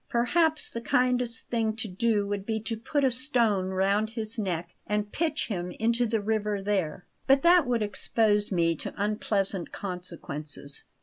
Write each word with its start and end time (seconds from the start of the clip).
Perhaps 0.09 0.71
the 0.71 0.81
kindest 0.81 1.47
thing 1.49 1.75
to 1.75 1.87
do 1.87 2.25
would 2.25 2.43
be 2.43 2.59
to 2.61 2.75
put 2.75 3.03
a 3.03 3.11
stone 3.11 3.67
round 3.67 4.09
his 4.09 4.39
neck 4.39 4.73
and 4.87 5.11
pitch 5.11 5.45
him 5.47 5.69
into 5.73 6.07
the 6.07 6.21
river 6.21 6.59
there; 6.59 7.05
but 7.27 7.43
that 7.43 7.67
would 7.67 7.83
expose 7.83 8.51
me 8.51 8.75
to 8.77 8.95
unpleasant 8.97 9.71
consequences. 9.71 10.85